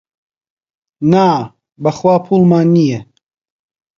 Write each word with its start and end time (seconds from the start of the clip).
نا 1.11 1.25
بەخوا 1.83 2.15
پووڵمان 2.25 2.67
نییە. 2.75 2.99